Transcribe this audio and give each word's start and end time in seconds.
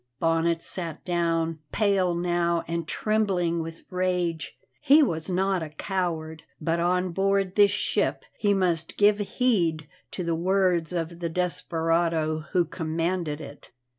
Bonnet 0.19 0.63
sat 0.63 1.05
down, 1.05 1.59
pale 1.71 2.15
now 2.15 2.63
and 2.67 2.87
trembling 2.87 3.61
with 3.61 3.83
rage. 3.91 4.57
He 4.81 5.03
was 5.03 5.29
not 5.29 5.61
a 5.61 5.69
coward, 5.69 6.41
but 6.59 6.79
on 6.79 7.11
board 7.11 7.53
this 7.53 7.69
ship 7.69 8.23
he 8.35 8.51
must 8.51 8.97
give 8.97 9.19
heed 9.19 9.87
to 10.09 10.23
the 10.23 10.33
words 10.33 10.91
of 10.91 11.19
the 11.19 11.29
desperado 11.29 12.39
who 12.51 12.65
commanded 12.65 13.39
it. 13.39 13.69